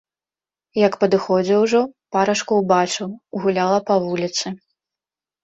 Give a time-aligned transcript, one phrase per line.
[0.87, 1.81] Як падыходзіў ужо,
[2.15, 3.07] парачку ўбачыў,
[3.45, 4.47] гуляла па вуліцы.